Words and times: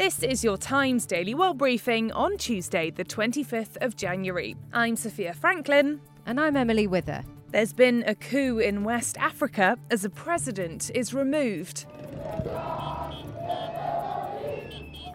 This 0.00 0.22
is 0.22 0.42
your 0.42 0.56
Times 0.56 1.04
Daily 1.04 1.34
World 1.34 1.58
Briefing 1.58 2.10
on 2.12 2.38
Tuesday, 2.38 2.90
the 2.90 3.04
25th 3.04 3.76
of 3.82 3.96
January. 3.96 4.56
I'm 4.72 4.96
Sophia 4.96 5.34
Franklin. 5.34 6.00
And 6.24 6.40
I'm 6.40 6.56
Emily 6.56 6.86
Wither. 6.86 7.22
There's 7.50 7.74
been 7.74 8.02
a 8.06 8.14
coup 8.14 8.60
in 8.60 8.82
West 8.82 9.18
Africa 9.18 9.76
as 9.90 10.06
a 10.06 10.08
president 10.08 10.90
is 10.94 11.12
removed. 11.12 11.84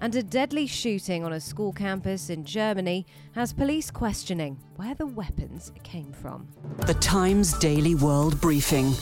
And 0.01 0.13
a 0.13 0.21
deadly 0.21 0.67
shooting 0.67 1.25
on 1.25 1.33
a 1.33 1.39
school 1.39 1.73
campus 1.73 2.29
in 2.29 2.45
Germany 2.45 3.07
has 3.31 3.53
police 3.53 3.89
questioning 3.89 4.59
where 4.75 4.93
the 4.93 5.07
weapons 5.07 5.71
came 5.81 6.13
from. 6.13 6.47
The 6.85 6.93
Times 6.93 7.57
Daily 7.57 7.95
World 7.95 8.39
Briefing. 8.39 8.93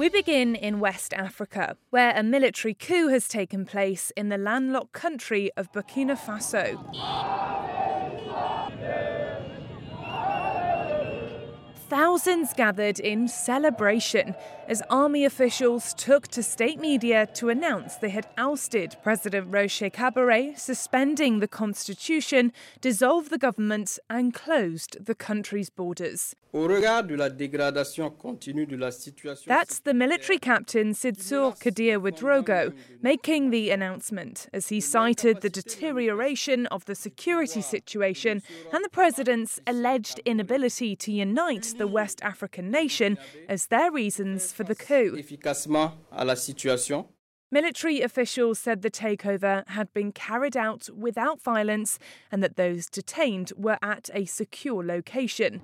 We 0.00 0.08
begin 0.08 0.54
in 0.54 0.80
West 0.80 1.12
Africa, 1.12 1.76
where 1.90 2.16
a 2.16 2.22
military 2.22 2.72
coup 2.72 3.08
has 3.08 3.28
taken 3.28 3.66
place 3.66 4.10
in 4.16 4.30
the 4.30 4.38
landlocked 4.38 4.92
country 4.92 5.50
of 5.58 5.70
Burkina 5.72 6.16
Faso. 6.16 6.78
Thousands 11.90 12.52
gathered 12.52 13.00
in 13.00 13.26
celebration 13.26 14.36
as 14.68 14.80
army 14.88 15.24
officials 15.24 15.92
took 15.94 16.28
to 16.28 16.40
state 16.40 16.78
media 16.78 17.26
to 17.34 17.48
announce 17.48 17.96
they 17.96 18.10
had 18.10 18.28
ousted 18.38 18.94
President 19.02 19.48
Roch 19.50 19.92
Kaboré, 19.92 20.56
suspending 20.56 21.40
the 21.40 21.48
constitution, 21.48 22.52
dissolved 22.80 23.30
the 23.30 23.38
government, 23.38 23.98
and 24.08 24.32
closed 24.32 25.04
the 25.04 25.16
country's 25.16 25.68
borders. 25.68 26.36
That's 26.52 26.82
the 29.78 29.94
military 29.94 30.38
captain 30.38 30.94
Sidsoré 30.94 31.60
Kader 31.60 32.00
Ouedraogo 32.00 32.74
making 33.00 33.50
the 33.50 33.70
announcement 33.70 34.48
as 34.52 34.68
he 34.68 34.80
cited 34.80 35.42
the 35.42 35.50
deterioration 35.50 36.66
of 36.66 36.86
the 36.86 36.96
security 36.96 37.60
situation 37.60 38.42
and 38.72 38.84
the 38.84 38.88
president's 38.88 39.60
alleged 39.64 40.20
inability 40.24 40.96
to 40.96 41.12
unite 41.12 41.74
the 41.80 41.86
West 41.86 42.20
African 42.22 42.70
nation 42.70 43.18
as 43.48 43.66
their 43.66 43.90
reasons 43.90 44.52
for 44.52 44.64
the 44.64 44.74
coup. 44.76 45.18
Military 47.52 48.00
officials 48.00 48.60
said 48.60 48.82
the 48.82 48.90
takeover 48.90 49.66
had 49.70 49.92
been 49.92 50.12
carried 50.12 50.56
out 50.56 50.88
without 50.96 51.42
violence 51.42 51.98
and 52.30 52.44
that 52.44 52.54
those 52.54 52.86
detained 52.86 53.52
were 53.56 53.78
at 53.82 54.08
a 54.14 54.24
secure 54.24 54.84
location. 54.84 55.60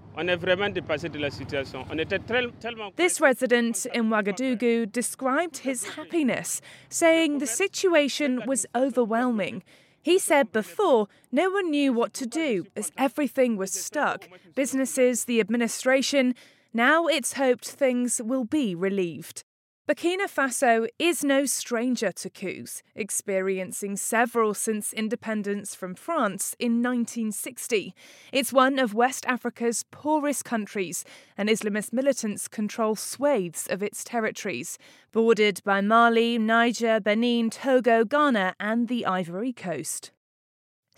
This 2.97 3.21
resident 3.21 3.87
in 3.95 4.05
Ouagadougou 4.11 4.91
described 4.91 5.59
his 5.59 5.85
happiness, 5.91 6.61
saying 6.89 7.39
the 7.39 7.47
situation 7.47 8.43
was 8.47 8.67
overwhelming. 8.75 9.63
He 10.07 10.21
said 10.21 10.53
before 10.53 11.09
no 11.33 11.51
one 11.51 11.69
knew 11.69 11.93
what 11.93 12.15
to 12.15 12.27
do 12.27 12.69
as 12.77 12.93
everything 12.97 13.57
was 13.57 13.73
stuck 13.73 14.29
businesses, 14.55 15.25
the 15.25 15.41
administration. 15.41 16.37
Now 16.73 17.09
it's 17.09 17.33
hoped 17.33 17.67
things 17.67 18.21
will 18.23 18.45
be 18.45 18.73
relieved. 18.73 19.43
Burkina 19.89 20.29
Faso 20.29 20.89
is 20.99 21.23
no 21.23 21.47
stranger 21.47 22.11
to 22.11 22.29
coups, 22.29 22.83
experiencing 22.97 23.97
several 23.97 24.53
since 24.53 24.93
independence 24.93 25.77
from 25.77 25.95
France 25.95 26.57
in 26.59 26.83
1960. 26.83 27.95
It's 28.33 28.53
one 28.53 28.81
of 28.81 28.95
West 28.95 29.25
Africa's 29.27 29.85
poorest 29.93 30.45
countries, 30.45 31.05
and 31.39 31.49
Islamist 31.49 31.93
militants 31.93 32.49
control 32.49 32.97
swathes 32.97 33.69
of 33.69 33.81
its 33.81 34.03
territories, 34.03 34.77
bordered 35.13 35.63
by 35.63 35.81
Mali, 35.81 36.37
Niger, 36.37 36.99
Benin, 36.99 37.49
Togo, 37.49 38.05
Ghana, 38.05 38.57
and 38.59 38.89
the 38.89 39.07
Ivory 39.07 39.53
Coast. 39.53 40.11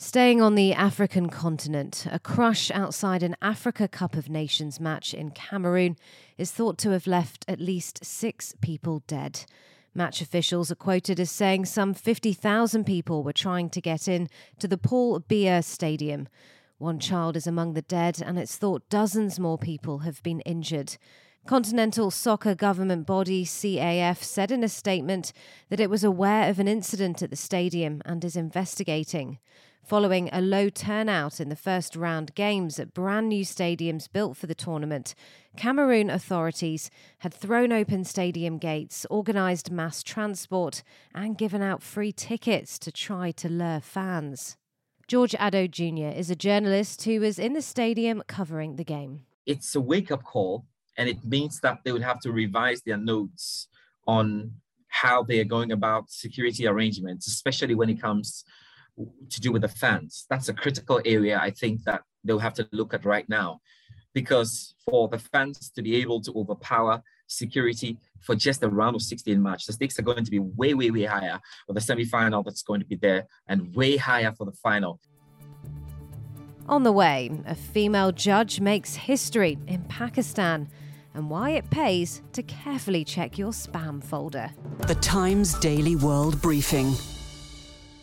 Staying 0.01 0.41
on 0.41 0.55
the 0.55 0.73
African 0.75 1.29
continent, 1.29 2.07
a 2.13 2.21
crush 2.21 2.71
outside 2.71 3.25
an 3.25 3.35
Africa 3.43 3.89
Cup 3.89 4.15
of 4.15 4.31
Nations 4.31 4.79
match 4.79 5.13
in 5.13 5.33
Cameroon 5.33 5.97
is 6.39 6.53
thought 6.53 6.79
to 6.79 6.91
have 6.91 7.09
left 7.09 7.45
at 7.49 7.59
least 7.61 8.05
six 8.05 8.55
people 8.61 9.03
dead. 9.09 9.45
Match 9.97 10.21
officials 10.21 10.71
are 10.71 10.77
quoted 10.77 11.19
as 11.19 11.33
saying 11.33 11.65
some 11.65 11.95
50,000 11.95 12.85
people 12.85 13.25
were 13.25 13.33
trying 13.33 13.69
to 13.71 13.81
get 13.81 14.07
in 14.07 14.29
to 14.61 14.69
the 14.69 14.79
Paul 14.79 15.19
Biya 15.19 15.65
Stadium. 15.65 16.29
One 16.79 17.01
child 17.01 17.37
is 17.37 17.49
among 17.49 17.75
the 17.75 17.83
dead, 17.83 18.23
and 18.25 18.39
it's 18.39 18.55
thought 18.55 18.89
dozens 18.89 19.41
more 19.41 19.59
people 19.59 19.99
have 19.99 20.23
been 20.23 20.39
injured. 20.43 20.97
Continental 21.49 22.11
Soccer 22.11 22.55
Government 22.55 23.07
Body 23.07 23.43
CAF 23.43 24.23
said 24.23 24.51
in 24.51 24.63
a 24.63 24.69
statement 24.69 25.33
that 25.71 25.81
it 25.81 25.89
was 25.89 26.05
aware 26.05 26.51
of 26.51 26.59
an 26.59 26.69
incident 26.69 27.23
at 27.23 27.31
the 27.31 27.37
stadium 27.37 28.03
and 28.05 28.23
is 28.23 28.37
investigating. 28.37 29.39
Following 29.83 30.29
a 30.31 30.43
low 30.43 30.69
turnout 30.69 31.41
in 31.41 31.49
the 31.49 31.57
first 31.57 31.97
round 31.97 32.35
games 32.35 32.79
at 32.79 32.93
brand 32.93 33.31
new 33.31 33.47
stadiums 33.47 34.13
built 34.13 34.37
for 34.37 34.47
the 34.47 34.55
tournament, 34.55 35.15
Cameroon 35.57 36.11
authorities 36.11 36.91
had 37.21 37.33
thrown 37.33 37.73
open 37.73 38.05
stadium 38.05 38.59
gates, 38.59 39.07
organised 39.11 39.71
mass 39.71 40.03
transport, 40.03 40.83
and 41.15 41.39
given 41.39 41.63
out 41.63 41.83
free 41.83 42.13
tickets 42.13 42.79
to 42.79 42.93
try 42.93 43.31
to 43.31 43.49
lure 43.49 43.81
fans. 43.81 44.59
George 45.07 45.33
Addo 45.33 45.71
Jr. 45.71 46.15
is 46.15 46.29
a 46.29 46.37
journalist 46.37 47.05
who 47.05 47.21
was 47.21 47.39
in 47.39 47.55
the 47.55 47.63
stadium 47.63 48.23
covering 48.27 48.77
the 48.77 48.85
game. 48.85 49.23
It's 49.47 49.75
a 49.75 49.81
wake 49.81 50.11
up 50.11 50.25
call, 50.25 50.67
and 50.99 51.09
it 51.09 51.25
means 51.25 51.61
that 51.61 51.79
they 51.85 51.93
would 51.93 52.03
have 52.03 52.21
to 52.21 52.33
revise 52.33 52.83
their 52.83 52.97
notes 52.99 53.69
on 54.07 54.53
how 54.89 55.23
they 55.23 55.39
are 55.39 55.45
going 55.45 55.71
about 55.71 56.11
security 56.11 56.67
arrangements, 56.67 57.29
especially 57.29 57.75
when 57.77 57.89
it 57.89 58.01
comes 58.01 58.45
to 59.31 59.41
do 59.41 59.53
with 59.53 59.63
the 59.63 59.69
fans. 59.69 60.27
That's 60.29 60.49
a 60.49 60.53
critical 60.53 61.01
area 61.05 61.39
I 61.41 61.51
think 61.53 61.85
that 61.85 62.03
they'll 62.25 62.41
have 62.41 62.55
to 62.55 62.69
look 62.73 62.93
at 62.95 63.05
right 63.05 63.29
now. 63.29 63.61
Because 64.13 64.75
for 64.85 65.07
the 65.07 65.19
fans 65.19 65.71
to 65.77 65.83
be 65.83 65.95
able 65.97 66.21
to 66.23 66.33
overpower 66.35 67.01
security 67.29 67.99
for 68.21 68.35
just 68.35 68.63
a 68.65 68.69
round 68.69 68.97
of 68.97 69.03
16 69.03 69.41
match, 69.41 69.67
the 69.67 69.73
stakes 69.73 69.99
are 70.01 70.03
going 70.03 70.25
to 70.25 70.31
be 70.31 70.41
way, 70.41 70.75
way, 70.75 70.91
way 70.91 71.05
higher 71.05 71.39
for 71.67 71.75
the 71.75 71.81
semi-final 71.81 72.43
that's 72.43 72.63
going 72.63 72.81
to 72.81 72.87
be 72.87 72.97
there 72.97 73.29
and 73.47 73.73
way 73.77 73.97
higher 73.97 74.33
for 74.33 74.47
the 74.47 74.53
final. 74.53 74.99
On 76.69 76.83
the 76.83 76.93
way, 76.93 77.31
a 77.47 77.55
female 77.55 78.11
judge 78.11 78.61
makes 78.61 78.95
history 78.95 79.59
in 79.69 79.85
Pakistan 79.85 80.69
and 81.15 81.31
why 81.31 81.51
it 81.51 81.71
pays 81.71 82.23
to 82.33 82.43
carefully 82.43 83.05
check 83.05 83.39
your 83.39 83.53
spam 83.53 84.03
folder. 84.03 84.51
The 84.87 84.95
Times 84.97 85.55
Daily 85.59 85.97
World 85.97 86.41
Briefing. 86.41 86.95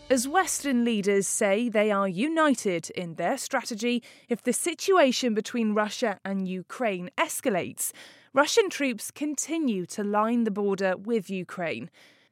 As 0.07 0.27
Western 0.27 0.85
leaders 0.85 1.27
say 1.27 1.67
they 1.67 1.89
are 1.89 2.07
united 2.07 2.91
in 2.91 3.15
their 3.15 3.37
strategy 3.37 4.03
if 4.29 4.43
the 4.43 4.53
situation 4.53 5.33
between 5.33 5.73
Russia 5.73 6.19
and 6.23 6.47
Ukraine 6.47 7.09
escalates, 7.17 7.91
Russian 8.31 8.69
troops 8.69 9.09
continue 9.09 9.85
to 9.87 10.03
line 10.03 10.43
the 10.43 10.51
border 10.51 10.95
with 10.95 11.29
Ukraine. 11.29 11.89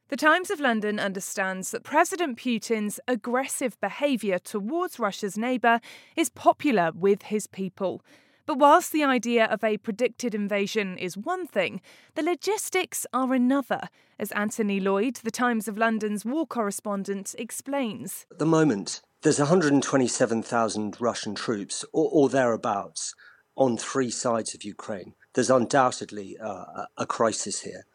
The 0.09 0.17
Times 0.17 0.51
of 0.51 0.59
London 0.59 0.99
understands 0.99 1.71
that 1.71 1.83
President 1.83 2.37
Putin's 2.37 2.99
aggressive 3.07 3.79
behaviour 3.81 4.37
towards 4.37 4.99
Russia's 4.99 5.37
neighbour 5.37 5.79
is 6.15 6.29
popular 6.29 6.91
with 6.93 7.23
his 7.23 7.47
people. 7.47 8.03
But 8.45 8.57
whilst 8.57 8.91
the 8.91 9.03
idea 9.05 9.45
of 9.45 9.63
a 9.63 9.77
predicted 9.77 10.35
invasion 10.35 10.97
is 10.97 11.15
one 11.15 11.47
thing, 11.47 11.81
the 12.15 12.23
logistics 12.23 13.05
are 13.13 13.33
another, 13.33 13.87
as 14.19 14.31
Anthony 14.31 14.81
Lloyd, 14.81 15.15
the 15.15 15.31
Times 15.31 15.67
of 15.69 15.77
London's 15.77 16.25
war 16.25 16.45
correspondent, 16.45 17.35
explains. 17.37 18.25
At 18.31 18.39
the 18.39 18.45
moment, 18.45 19.01
there's 19.21 19.39
127,000 19.39 20.99
Russian 20.99 21.35
troops, 21.35 21.85
or, 21.93 22.09
or, 22.11 22.27
thereabouts, 22.27 23.15
on 23.55 23.77
three 23.77 24.09
sides 24.09 24.53
of 24.53 24.65
Ukraine. 24.65 25.13
There's 25.33 25.49
undoubtedly 25.49 26.37
uh, 26.37 26.85
a 26.97 27.05
crisis 27.05 27.61
here. 27.61 27.85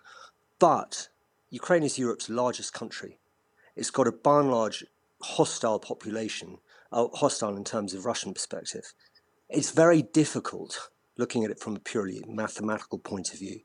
But 0.58 1.08
Ukraine 1.50 1.82
is 1.82 1.98
Europe's 1.98 2.30
largest 2.30 2.72
country. 2.72 3.18
It's 3.76 3.90
got 3.90 4.08
a 4.08 4.12
by 4.12 4.40
and 4.40 4.50
large 4.50 4.84
hostile 5.20 5.78
population, 5.78 6.58
uh, 6.90 7.08
hostile 7.14 7.56
in 7.56 7.64
terms 7.64 7.92
of 7.92 8.06
Russian 8.06 8.32
perspective. 8.32 8.94
It's 9.50 9.70
very 9.70 10.02
difficult, 10.02 10.90
looking 11.16 11.42
at 11.42 11.50
it 11.50 11.58
from 11.58 11.74
a 11.74 11.80
purely 11.80 12.22
mathematical 12.28 12.98
point 12.98 13.32
of 13.32 13.38
view, 13.38 13.60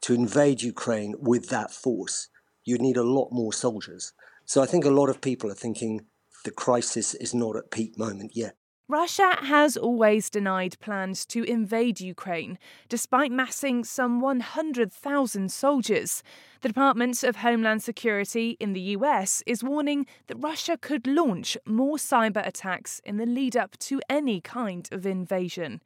to 0.00 0.14
invade 0.14 0.62
Ukraine 0.62 1.14
with 1.18 1.50
that 1.50 1.70
force. 1.70 2.28
You'd 2.64 2.80
need 2.80 2.96
a 2.96 3.02
lot 3.02 3.28
more 3.32 3.52
soldiers. 3.52 4.14
So 4.46 4.62
I 4.62 4.66
think 4.66 4.86
a 4.86 4.90
lot 4.90 5.10
of 5.10 5.20
people 5.20 5.50
are 5.50 5.54
thinking 5.54 6.06
the 6.44 6.50
crisis 6.50 7.12
is 7.14 7.34
not 7.34 7.54
at 7.54 7.70
peak 7.70 7.98
moment 7.98 8.32
yet. 8.34 8.56
Russia 8.88 9.34
has 9.40 9.76
always 9.76 10.30
denied 10.30 10.78
plans 10.78 11.26
to 11.26 11.42
invade 11.42 12.00
Ukraine, 12.00 12.56
despite 12.88 13.32
massing 13.32 13.82
some 13.82 14.20
100,000 14.20 15.50
soldiers. 15.50 16.22
The 16.60 16.68
Department 16.68 17.24
of 17.24 17.36
Homeland 17.36 17.82
Security 17.82 18.56
in 18.60 18.74
the 18.74 18.94
US 18.96 19.42
is 19.44 19.64
warning 19.64 20.06
that 20.28 20.36
Russia 20.36 20.78
could 20.80 21.08
launch 21.08 21.56
more 21.66 21.96
cyber 21.96 22.46
attacks 22.46 23.00
in 23.04 23.16
the 23.16 23.26
lead 23.26 23.56
up 23.56 23.76
to 23.78 24.00
any 24.08 24.40
kind 24.40 24.88
of 24.92 25.04
invasion. 25.04 25.82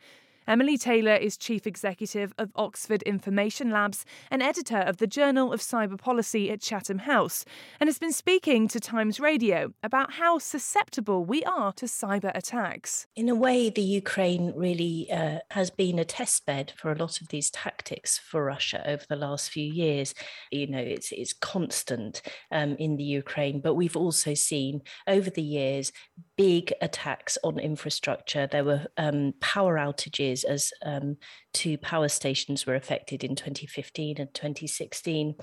Emily 0.50 0.76
Taylor 0.76 1.14
is 1.14 1.36
Chief 1.36 1.64
Executive 1.64 2.34
of 2.36 2.50
Oxford 2.56 3.02
Information 3.02 3.70
Labs 3.70 4.04
and 4.32 4.42
editor 4.42 4.78
of 4.78 4.96
the 4.96 5.06
Journal 5.06 5.52
of 5.52 5.60
Cyber 5.60 5.96
Policy 5.96 6.50
at 6.50 6.60
Chatham 6.60 6.98
House, 6.98 7.44
and 7.78 7.86
has 7.86 8.00
been 8.00 8.10
speaking 8.10 8.66
to 8.66 8.80
Times 8.80 9.20
Radio 9.20 9.72
about 9.84 10.14
how 10.14 10.38
susceptible 10.40 11.24
we 11.24 11.44
are 11.44 11.72
to 11.74 11.86
cyber 11.86 12.32
attacks. 12.34 13.06
In 13.14 13.28
a 13.28 13.34
way, 13.36 13.70
the 13.70 13.80
Ukraine 13.80 14.52
really 14.56 15.06
uh, 15.12 15.38
has 15.52 15.70
been 15.70 16.00
a 16.00 16.04
testbed 16.04 16.72
for 16.72 16.90
a 16.90 16.98
lot 16.98 17.20
of 17.20 17.28
these 17.28 17.48
tactics 17.52 18.18
for 18.18 18.44
Russia 18.44 18.82
over 18.90 19.04
the 19.08 19.14
last 19.14 19.50
few 19.50 19.72
years. 19.72 20.14
You 20.50 20.66
know, 20.66 20.80
it's 20.80 21.12
it's 21.12 21.32
constant 21.32 22.22
um, 22.50 22.74
in 22.80 22.96
the 22.96 23.04
Ukraine, 23.04 23.60
but 23.60 23.76
we've 23.76 23.96
also 23.96 24.34
seen 24.34 24.80
over 25.06 25.30
the 25.30 25.42
years 25.42 25.92
big 26.40 26.72
attacks 26.80 27.36
on 27.44 27.58
infrastructure. 27.58 28.46
There 28.46 28.64
were 28.64 28.86
um, 28.96 29.34
power 29.40 29.76
outages 29.76 30.42
as 30.42 30.72
um, 30.82 31.18
two 31.52 31.76
power 31.76 32.08
stations 32.08 32.64
were 32.64 32.76
affected 32.76 33.22
in 33.22 33.36
2015 33.36 34.16
and 34.18 34.32
2016. 34.32 35.34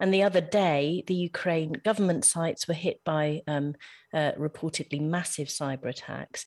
And 0.00 0.14
the 0.14 0.22
other 0.22 0.40
day, 0.40 1.04
the 1.06 1.14
Ukraine 1.14 1.74
government 1.84 2.24
sites 2.24 2.66
were 2.66 2.72
hit 2.72 3.04
by 3.04 3.42
um, 3.46 3.74
uh, 4.14 4.32
reportedly 4.38 5.02
massive 5.02 5.48
cyber 5.48 5.90
attacks. 5.90 6.46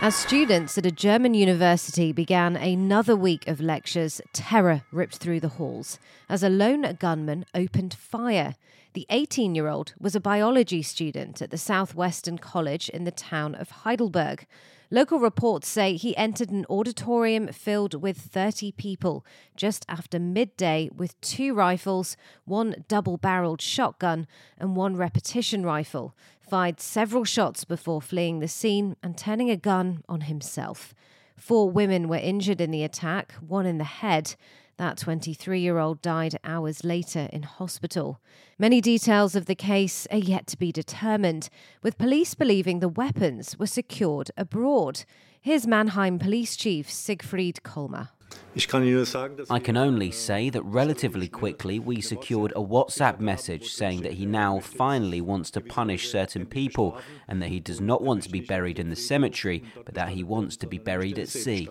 As 0.00 0.14
students 0.14 0.76
at 0.76 0.84
a 0.84 0.90
German 0.90 1.32
university 1.32 2.12
began 2.12 2.56
another 2.56 3.16
week 3.16 3.48
of 3.48 3.60
lectures, 3.60 4.20
terror 4.34 4.82
ripped 4.92 5.16
through 5.16 5.40
the 5.40 5.48
halls 5.48 5.98
as 6.28 6.42
a 6.42 6.50
lone 6.50 6.96
gunman 6.98 7.46
opened 7.54 7.94
fire. 7.94 8.54
The 8.92 9.06
18 9.08 9.54
year 9.54 9.68
old 9.68 9.94
was 9.98 10.14
a 10.14 10.20
biology 10.20 10.82
student 10.82 11.40
at 11.40 11.50
the 11.50 11.58
Southwestern 11.58 12.38
College 12.38 12.90
in 12.90 13.04
the 13.04 13.10
town 13.10 13.54
of 13.54 13.70
Heidelberg. 13.70 14.46
Local 14.90 15.18
reports 15.18 15.66
say 15.66 15.96
he 15.96 16.16
entered 16.16 16.50
an 16.50 16.66
auditorium 16.70 17.48
filled 17.48 18.00
with 18.00 18.18
30 18.18 18.72
people 18.72 19.24
just 19.56 19.84
after 19.88 20.20
midday 20.20 20.90
with 20.94 21.20
two 21.20 21.54
rifles, 21.54 22.16
one 22.44 22.84
double 22.86 23.16
barreled 23.16 23.60
shotgun, 23.60 24.26
and 24.58 24.76
one 24.76 24.96
repetition 24.96 25.64
rifle, 25.64 26.14
fired 26.48 26.80
several 26.80 27.24
shots 27.24 27.64
before 27.64 28.00
fleeing 28.00 28.40
the 28.40 28.48
scene 28.48 28.96
and 29.02 29.16
turning 29.16 29.50
a 29.50 29.56
gun 29.56 30.02
on 30.08 30.22
himself. 30.22 30.94
Four 31.36 31.70
women 31.70 32.08
were 32.08 32.16
injured 32.16 32.60
in 32.60 32.70
the 32.70 32.84
attack, 32.84 33.32
one 33.40 33.66
in 33.66 33.78
the 33.78 33.84
head. 33.84 34.36
That 34.76 34.98
23 34.98 35.60
year 35.60 35.78
old 35.78 36.02
died 36.02 36.36
hours 36.42 36.84
later 36.84 37.28
in 37.32 37.44
hospital. 37.44 38.20
Many 38.58 38.80
details 38.80 39.36
of 39.36 39.46
the 39.46 39.54
case 39.54 40.06
are 40.10 40.18
yet 40.18 40.46
to 40.48 40.58
be 40.58 40.72
determined, 40.72 41.48
with 41.82 41.98
police 41.98 42.34
believing 42.34 42.80
the 42.80 42.88
weapons 42.88 43.56
were 43.58 43.66
secured 43.66 44.30
abroad. 44.36 45.04
Here's 45.40 45.66
Mannheim 45.66 46.18
Police 46.18 46.56
Chief 46.56 46.90
Siegfried 46.90 47.60
Kollmar. 47.62 48.08
I 49.50 49.58
can 49.58 49.76
only 49.76 50.10
say 50.10 50.48
that 50.50 50.62
relatively 50.62 51.28
quickly 51.28 51.78
we 51.78 52.00
secured 52.00 52.52
a 52.52 52.62
WhatsApp 52.62 53.18
message 53.20 53.72
saying 53.72 54.02
that 54.02 54.14
he 54.14 54.26
now 54.26 54.60
finally 54.60 55.20
wants 55.20 55.50
to 55.52 55.60
punish 55.60 56.10
certain 56.10 56.46
people 56.46 56.98
and 57.26 57.42
that 57.42 57.48
he 57.48 57.60
does 57.60 57.80
not 57.80 58.02
want 58.02 58.22
to 58.24 58.30
be 58.30 58.40
buried 58.40 58.78
in 58.78 58.90
the 58.90 58.96
cemetery, 58.96 59.64
but 59.84 59.94
that 59.94 60.10
he 60.10 60.22
wants 60.22 60.56
to 60.58 60.66
be 60.66 60.78
buried 60.78 61.18
at 61.18 61.28
sea. 61.28 61.68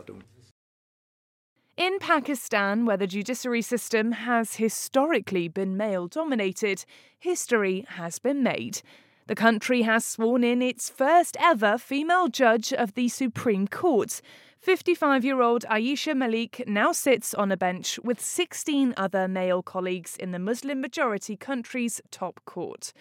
In 1.75 1.98
Pakistan, 2.00 2.86
where 2.86 2.98
the 2.98 3.07
judiciary 3.07 3.63
system 3.63 4.12
has 4.12 4.56
historically 4.57 5.48
been 5.48 5.75
male 5.75 6.07
dominated, 6.07 6.86
history 7.18 7.86
has 7.89 8.19
been 8.19 8.44
made. 8.44 8.81
The 9.25 9.36
country 9.36 9.83
has 9.83 10.06
sworn 10.06 10.44
in 10.44 10.62
its 10.62 10.89
first 10.89 11.38
ever 11.39 11.77
female 11.77 12.27
judge 12.27 12.74
of 12.74 12.94
the 12.94 13.07
Supreme 13.07 13.68
Court. 13.68 14.21
55 14.63 15.25
year 15.25 15.42
old 15.42 15.65
Ayesha 15.69 16.15
Malik 16.15 16.63
now 16.65 16.94
sits 16.94 17.33
on 17.33 17.51
a 17.51 17.57
bench 17.57 18.00
with 18.01 18.21
16 18.21 18.94
other 18.95 19.27
male 19.27 19.62
colleagues 19.62 20.15
in 20.15 20.31
the 20.31 20.39
Muslim 20.39 20.80
majority 20.80 21.36
country's 21.36 22.00
top 22.12 22.39
court. 22.45 22.94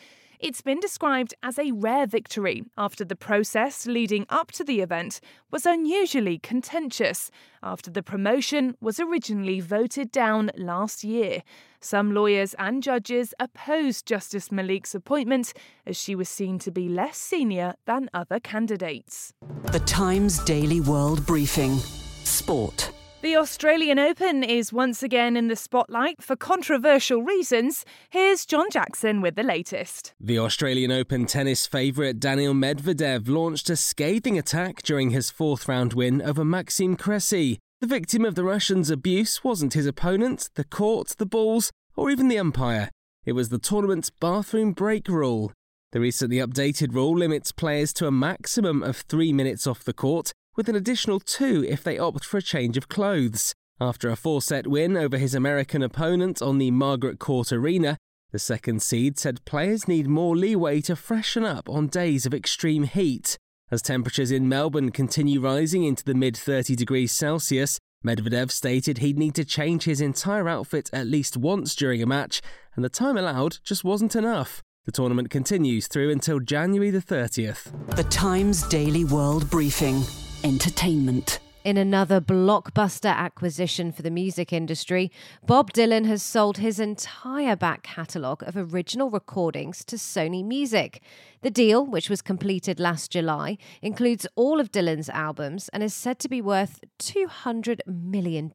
It's 0.43 0.61
been 0.61 0.81
described 0.81 1.35
as 1.45 1.57
a 1.57 1.71
rare 1.71 2.05
victory 2.05 2.65
after 2.77 3.05
the 3.05 3.15
process 3.15 3.87
leading 3.87 4.27
up 4.29 4.51
to 4.53 4.65
the 4.65 4.81
event 4.81 5.21
was 5.53 5.65
unusually 5.65 6.41
contentious 6.41 7.31
after 7.63 7.93
the 7.93 8.03
promotion 8.03 8.77
was 8.81 8.99
originally 8.99 9.61
voted 9.61 10.11
down 10.11 10.51
last 10.57 11.05
year. 11.05 11.45
Some 11.81 12.13
lawyers 12.13 12.57
and 12.59 12.83
judges 12.83 13.35
opposed 13.39 14.05
Justice 14.05 14.51
Malik's 14.51 14.97
appointment 14.97 15.53
as 15.87 15.97
she 15.97 16.17
was 16.17 16.29
seen 16.29 16.59
to 16.59 16.73
be 16.73 16.89
less 16.89 17.19
senior 17.19 17.75
than 17.87 18.11
other 18.13 18.41
candidates. 18.41 19.33
The 19.71 19.79
Times 19.79 20.43
Daily 20.43 20.81
World 20.81 21.25
Briefing 21.25 21.77
Sport. 22.25 22.91
The 23.23 23.37
Australian 23.37 24.01
Open 24.01 24.43
is 24.43 24.73
once 24.73 25.01
again 25.01 25.37
in 25.37 25.47
the 25.47 25.55
spotlight 25.55 26.21
for 26.21 26.35
controversial 26.35 27.23
reasons. 27.23 27.85
Here's 28.11 28.45
John 28.45 28.69
Jackson 28.69 29.21
with 29.21 29.37
the 29.37 29.45
latest. 29.45 30.13
The 30.19 30.41
Australian 30.41 30.91
Open 30.91 31.27
tennis 31.27 31.65
favourite 31.65 32.19
Daniil 32.19 32.53
Medvedev 32.53 33.29
launched 33.29 33.71
a 33.71 33.77
scathing 33.77 34.37
attack 34.37 34.83
during 34.83 35.11
his 35.11 35.31
fourth 35.31 35.69
round 35.69 35.93
win 35.93 36.21
over 36.21 36.45
Maxime 36.45 36.97
Cressy. 36.97 37.61
The 37.81 37.87
victim 37.87 38.25
of 38.25 38.35
the 38.35 38.43
Russians' 38.43 38.91
abuse 38.91 39.45
wasn't 39.45 39.75
his 39.75 39.87
opponent, 39.87 40.51
the 40.57 40.65
court, 40.65 41.15
the 41.17 41.25
balls, 41.25 41.71
or 41.95 42.11
even 42.11 42.27
the 42.27 42.41
umpire. 42.41 42.91
It 43.25 43.35
was 43.35 43.51
the 43.51 43.61
tournament's 43.61 44.11
bathroom 44.11 44.73
break 44.73 45.07
rule. 45.07 45.53
The 45.93 46.01
recently 46.01 46.39
updated 46.39 46.93
rule 46.93 47.17
limits 47.17 47.53
players 47.53 47.93
to 47.93 48.09
a 48.09 48.11
maximum 48.11 48.83
of 48.83 48.97
three 48.97 49.33
minutes 49.33 49.65
off 49.69 49.85
the 49.85 49.93
court 49.93 50.33
with 50.57 50.69
an 50.69 50.77
additional 50.77 51.21
two 51.21 51.65
if 51.69 51.83
they 51.83 51.99
opt 51.99 52.25
for 52.25 52.39
a 52.39 52.43
change 52.43 52.77
of 52.77 52.89
clothes. 52.89 53.55
After 53.81 54.11
a 54.11 54.17
four 54.17 54.41
set 54.41 54.67
win 54.67 54.97
over 54.97 55.19
his 55.19 55.35
American 55.35 55.83
opponent 55.83 56.41
on 56.41 56.59
the 56.59 56.71
Margaret 56.71 57.19
Court 57.19 57.53
Arena, 57.53 57.99
the 58.31 58.39
second 58.39 58.83
seed 58.83 59.19
said 59.19 59.45
players 59.45 59.89
need 59.89 60.09
more 60.09 60.37
leeway 60.37 60.81
to 60.83 60.97
freshen 60.97 61.45
up 61.45 61.69
on 61.69 61.89
days 61.89 62.25
of 62.25 62.33
extreme 62.33 62.85
heat. 62.85 63.37
As 63.71 63.83
temperatures 63.83 64.31
in 64.31 64.49
Melbourne 64.49 64.91
continue 64.91 65.41
rising 65.41 65.85
into 65.85 66.05
the 66.05 66.15
mid 66.15 66.37
30 66.37 66.77
degrees 66.77 67.13
Celsius, 67.13 67.79
Medvedev 68.05 68.51
stated 68.51 68.99
he'd 68.99 69.19
need 69.19 69.35
to 69.35 69.45
change 69.45 69.85
his 69.85 70.01
entire 70.01 70.49
outfit 70.49 70.91
at 70.93 71.07
least 71.07 71.37
once 71.37 71.75
during 71.75 72.03
a 72.03 72.07
match, 72.07 72.43
and 72.75 72.85
the 72.85 72.89
time 72.89 73.17
allowed 73.17 73.59
just 73.65 73.85
wasn't 73.85 74.17
enough. 74.17 74.63
The 74.85 74.93
tournament 74.93 75.31
continues 75.31 75.87
through 75.87 76.11
until 76.11 76.41
January 76.41 76.91
the 76.91 76.99
30th. 76.99 77.71
The 77.97 78.05
Times 78.05 78.67
Daily 78.69 79.05
World 79.05 79.49
Briefing 79.51 80.03
entertainment. 80.45 81.39
In 81.65 81.77
another 81.77 82.21
blockbuster 82.21 83.15
acquisition 83.15 83.93
for 83.93 84.03
the 84.03 84.11
music 84.11 84.53
industry, 84.53 85.13
Bob 85.47 85.73
Dylan 85.73 86.07
has 86.07 86.21
sold 86.21 86.59
his 86.59 86.81
entire 86.81 87.55
back 87.55 87.85
catalogue 87.85 88.43
of 88.43 88.57
original 88.57 89.11
recordings 89.11 89.85
to 89.85 89.95
Sony 89.95 90.45
Music. 90.45 91.01
The 91.43 91.51
deal, 91.51 91.87
which 91.87 92.11
was 92.11 92.21
completed 92.21 92.81
last 92.81 93.13
July, 93.13 93.59
includes 93.81 94.27
all 94.35 94.59
of 94.59 94.73
Dylan's 94.73 95.09
albums 95.09 95.69
and 95.69 95.85
is 95.85 95.95
said 95.95 96.19
to 96.19 96.29
be 96.29 96.43
worth 96.43 96.81
$200 96.99 97.79
million. 97.87 98.53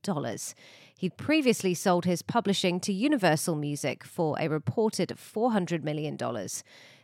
He'd 0.98 1.16
previously 1.16 1.76
sold 1.76 2.04
his 2.04 2.22
publishing 2.22 2.82
to 2.82 2.92
Universal 2.92 3.56
Music 3.56 4.04
for 4.04 4.36
a 4.38 4.50
reported 4.50 5.14
$400 5.16 5.82
million. 5.82 6.18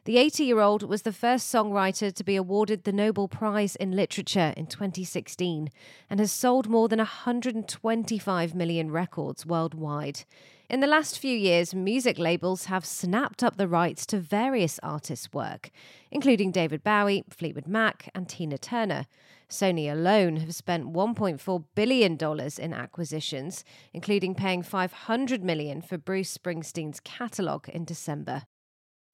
The 0.05 0.17
80 0.17 0.43
year 0.43 0.59
old 0.59 0.83
was 0.83 1.03
the 1.03 1.13
first 1.13 1.49
songwriter 1.49 2.13
to 2.13 2.23
be 2.25 2.35
awarded 2.35 2.83
the 2.83 2.91
Nobel 2.91 3.29
Prize 3.29 3.77
in 3.77 3.93
Literature 3.93 4.53
in 4.57 4.67
2016 4.67 5.69
and 6.09 6.19
has 6.19 6.29
sold 6.29 6.67
more 6.67 6.89
than 6.89 6.99
125 6.99 8.53
million 8.53 8.91
records 8.91 9.45
worldwide. 9.45 10.25
In 10.69 10.81
the 10.81 10.87
last 10.87 11.19
few 11.19 11.37
years, 11.37 11.73
music 11.73 12.19
labels 12.19 12.65
have 12.65 12.83
snapped 12.85 13.43
up 13.43 13.55
the 13.55 13.67
rights 13.67 14.05
to 14.07 14.19
various 14.19 14.77
artists' 14.83 15.31
work, 15.31 15.69
including 16.11 16.51
David 16.51 16.83
Bowie, 16.83 17.23
Fleetwood 17.29 17.67
Mac, 17.67 18.09
and 18.13 18.27
Tina 18.27 18.57
Turner. 18.57 19.05
Sony 19.49 19.89
alone 19.89 20.35
have 20.35 20.53
spent 20.53 20.91
$1.4 20.91 21.63
billion 21.75 22.17
in 22.59 22.73
acquisitions, 22.73 23.63
including 23.93 24.35
paying 24.35 24.63
$500 24.63 25.43
million 25.43 25.81
for 25.81 25.97
Bruce 25.97 26.37
Springsteen's 26.37 26.99
catalogue 26.99 27.69
in 27.69 27.85
December. 27.85 28.43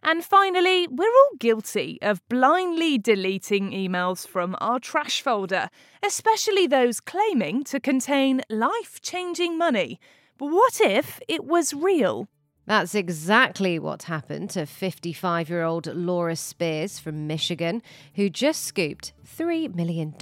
And 0.01 0.23
finally, 0.23 0.87
we're 0.87 1.05
all 1.05 1.37
guilty 1.39 1.99
of 2.01 2.27
blindly 2.29 2.97
deleting 2.97 3.71
emails 3.71 4.25
from 4.27 4.55
our 4.61 4.79
trash 4.79 5.21
folder, 5.21 5.69
especially 6.03 6.67
those 6.67 7.01
claiming 7.01 7.63
to 7.65 7.79
contain 7.79 8.41
life 8.49 9.01
changing 9.01 9.57
money. 9.57 9.99
But 10.37 10.47
what 10.47 10.79
if 10.79 11.19
it 11.27 11.43
was 11.43 11.73
real? 11.73 12.27
That's 12.65 12.93
exactly 12.93 13.79
what 13.79 14.03
happened 14.03 14.51
to 14.51 14.65
55 14.65 15.49
year 15.49 15.63
old 15.63 15.87
Laura 15.87 16.35
Spears 16.35 16.99
from 16.99 17.25
Michigan, 17.27 17.81
who 18.13 18.29
just 18.29 18.63
scooped 18.63 19.11
$3 19.25 19.73
million. 19.73 20.15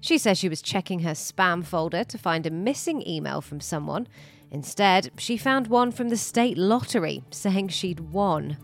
She 0.00 0.16
says 0.16 0.38
she 0.38 0.48
was 0.48 0.62
checking 0.62 1.00
her 1.00 1.10
spam 1.10 1.64
folder 1.64 2.04
to 2.04 2.18
find 2.18 2.46
a 2.46 2.50
missing 2.50 3.06
email 3.06 3.40
from 3.40 3.60
someone. 3.60 4.06
Instead, 4.50 5.10
she 5.18 5.36
found 5.36 5.66
one 5.66 5.90
from 5.90 6.08
the 6.08 6.16
state 6.16 6.56
lottery 6.56 7.24
saying 7.30 7.68
she'd 7.68 7.98
won. 7.98 8.56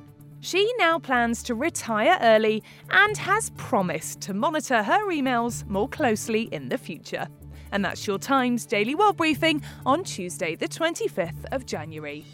She 0.44 0.68
now 0.76 0.98
plans 0.98 1.40
to 1.44 1.54
retire 1.54 2.18
early 2.20 2.64
and 2.90 3.16
has 3.16 3.50
promised 3.50 4.20
to 4.22 4.34
monitor 4.34 4.82
her 4.82 5.08
emails 5.08 5.64
more 5.68 5.88
closely 5.88 6.48
in 6.50 6.68
the 6.68 6.76
future. 6.76 7.28
And 7.70 7.84
that's 7.84 8.08
your 8.08 8.18
Times 8.18 8.66
Daily 8.66 8.96
World 8.96 9.16
Briefing 9.16 9.62
on 9.86 10.02
Tuesday, 10.02 10.56
the 10.56 10.66
25th 10.66 11.44
of 11.52 11.64
January. 11.64 12.24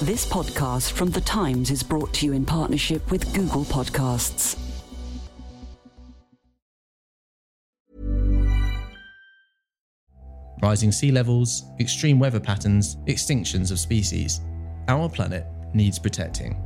This 0.00 0.24
podcast 0.26 0.92
from 0.92 1.10
The 1.10 1.20
Times 1.20 1.70
is 1.70 1.82
brought 1.82 2.14
to 2.14 2.24
you 2.24 2.32
in 2.32 2.46
partnership 2.46 3.10
with 3.10 3.30
Google 3.34 3.66
Podcasts. 3.66 4.58
Rising 10.62 10.92
sea 10.92 11.12
levels, 11.12 11.62
extreme 11.78 12.18
weather 12.18 12.40
patterns, 12.40 12.96
extinctions 13.06 13.70
of 13.70 13.78
species. 13.78 14.40
Our 14.88 15.10
planet 15.10 15.44
needs 15.74 15.98
protecting. 15.98 16.65